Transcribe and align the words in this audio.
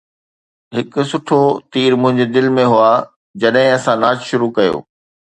هڪ 0.75 0.93
سئو 1.09 1.39
تير 1.73 1.91
منهنجي 2.03 2.25
دل 2.35 2.47
۾ 2.59 2.65
هئا 2.71 2.87
جڏهن 3.43 3.67
اسان 3.75 4.01
ناچ 4.05 4.25
شروع 4.31 4.49
ڪيو 4.57 4.81